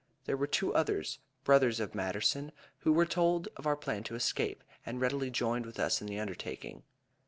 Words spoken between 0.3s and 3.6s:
were two others brothers of Matterson who were told